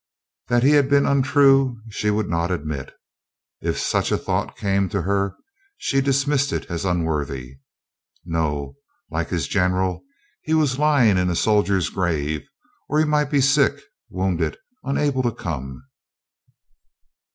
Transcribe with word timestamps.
That 0.47 0.63
he 0.63 0.71
had 0.71 0.89
been 0.89 1.05
untrue 1.05 1.79
she 1.91 2.09
would 2.09 2.27
not 2.27 2.49
admit; 2.49 2.91
if 3.61 3.77
such 3.77 4.11
a 4.11 4.17
thought 4.17 4.57
came 4.57 4.89
to 4.89 5.03
her, 5.03 5.35
she 5.77 6.01
dismissed 6.01 6.51
it 6.51 6.65
as 6.71 6.85
unworthy. 6.85 7.57
No! 8.25 8.77
Like 9.11 9.29
his 9.29 9.47
general, 9.47 10.03
he 10.41 10.55
was 10.55 10.79
lying 10.79 11.19
in 11.19 11.29
a 11.29 11.35
soldier's 11.35 11.91
grave; 11.91 12.41
or 12.89 12.97
he 12.97 13.05
might 13.05 13.29
be 13.29 13.41
sick, 13.41 13.79
wounded, 14.09 14.57
unable 14.83 15.21
to 15.21 15.31
come. 15.31 15.83